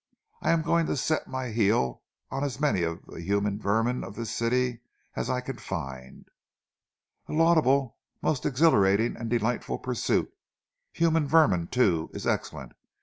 I 0.41 0.49
am 0.49 0.63
going 0.63 0.87
to 0.87 0.97
set 0.97 1.27
my 1.27 1.49
heel 1.49 2.01
on 2.31 2.43
as 2.43 2.59
many 2.59 2.81
of 2.81 3.05
the 3.05 3.21
human 3.21 3.59
vermin 3.59 4.03
of 4.03 4.15
this 4.15 4.33
city 4.33 4.79
as 5.15 5.29
I 5.29 5.41
can 5.41 5.57
find." 5.59 6.27
"A 7.27 7.33
laudable, 7.33 7.97
a 8.23 8.25
most 8.25 8.43
exhilarating 8.43 9.15
and 9.15 9.29
delightful 9.29 9.77
pursuit! 9.77 10.33
`human 10.95 11.27
vermin,' 11.27 11.67
too, 11.67 12.09
is 12.15 12.25
excellent. 12.25 12.71